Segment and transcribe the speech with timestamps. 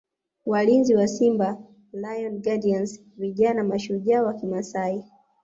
[0.45, 1.57] Walinzi wa Simba
[1.93, 5.03] Lion Guardians vijana mashujaa wa Kimasai